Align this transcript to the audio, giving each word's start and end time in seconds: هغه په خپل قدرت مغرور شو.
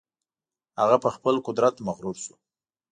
هغه 0.79 0.97
په 1.03 1.09
خپل 1.15 1.35
قدرت 1.47 1.75
مغرور 1.87 2.15
شو. 2.23 2.33